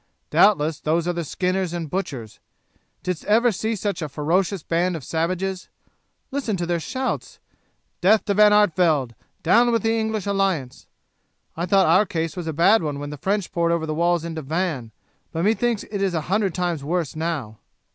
[0.31, 2.39] Doubtless those are the skinners and butchers.
[3.03, 5.69] Didst ever see such a ferocious band of savages?
[6.31, 7.37] Listen to their shouts.
[8.01, 9.13] Death to Van Artevelde!
[9.43, 10.87] Down with the English alliance!
[11.55, 14.25] I thought our case was a bad one when the French poured over the walls
[14.25, 14.89] into Vannes
[15.31, 17.59] but methinks it is a hundred times worse now.